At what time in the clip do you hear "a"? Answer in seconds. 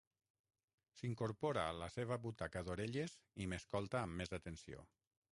1.73-1.75